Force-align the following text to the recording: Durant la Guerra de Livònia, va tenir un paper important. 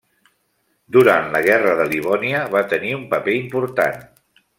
Durant 0.95 1.27
la 1.35 1.41
Guerra 1.47 1.75
de 1.81 1.85
Livònia, 1.91 2.39
va 2.57 2.63
tenir 2.73 2.95
un 3.01 3.05
paper 3.13 3.37
important. 3.41 4.01